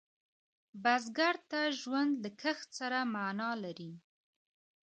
بزګر 0.83 1.35
ته 1.49 1.59
ژوند 1.79 2.11
له 2.23 2.29
کښت 2.41 2.69
سره 2.79 2.97
معنا 3.13 3.51
لري 3.63 3.91